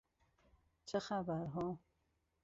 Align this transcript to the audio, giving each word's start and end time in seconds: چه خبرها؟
چه 0.85 0.99
خبرها؟ 0.99 1.79